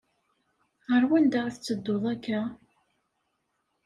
[0.89, 2.41] Ɣer wanda i tettedduḍ akka?